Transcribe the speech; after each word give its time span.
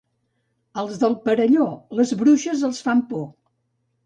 Als 0.83 0.97
del 1.03 1.17
Perelló, 1.27 1.67
les 2.01 2.15
bruixes 2.23 2.65
els 2.71 2.81
fan 2.89 3.05
por. 3.13 3.23